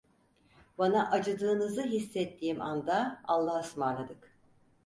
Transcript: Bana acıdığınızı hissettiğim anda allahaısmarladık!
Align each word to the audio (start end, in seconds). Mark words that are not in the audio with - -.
Bana 0.77 1.11
acıdığınızı 1.11 1.83
hissettiğim 1.83 2.61
anda 2.61 3.21
allahaısmarladık! 3.27 4.37